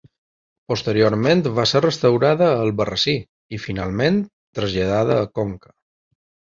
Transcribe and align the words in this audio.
Posteriorment 0.71 1.43
va 1.59 1.65
ser 1.73 1.83
restaurada 1.85 2.49
a 2.55 2.57
Albarrasí 2.65 3.17
i, 3.59 3.63
finalment, 3.69 4.21
traslladada 4.61 5.23
a 5.23 5.33
Conca. 5.41 5.77